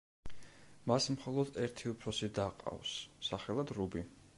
[0.91, 2.99] მას მხოლოდ ერთი უფროსი და ჰყავს,
[3.31, 4.09] სახელად რუბი.